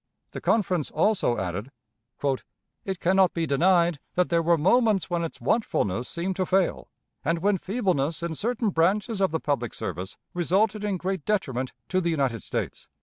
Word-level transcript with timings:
The 0.31 0.41
Conference 0.41 0.89
also 0.89 1.37
added: 1.37 1.71
"It 2.85 2.99
can 2.99 3.15
not 3.15 3.35
be 3.35 3.45
denied 3.45 3.99
that 4.15 4.29
there 4.29 4.41
were 4.41 4.57
moments 4.57 5.11
when 5.11 5.23
its 5.23 5.39
watchfulness 5.39 6.09
seemed 6.09 6.35
to 6.37 6.45
fail, 6.47 6.89
and 7.23 7.37
when 7.37 7.59
feebleness 7.59 8.23
in 8.23 8.33
certain 8.33 8.71
branches 8.71 9.21
of 9.21 9.29
the 9.29 9.39
public 9.39 9.75
service 9.75 10.17
resulted 10.33 10.83
in 10.83 10.97
great 10.97 11.23
detriment 11.23 11.71
to 11.89 12.01
the 12.01 12.09
United 12.09 12.41
States." 12.41 12.87